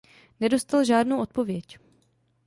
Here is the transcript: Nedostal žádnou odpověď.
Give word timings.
Nedostal 0.39 0.83
žádnou 0.85 1.21
odpověď. 1.21 1.77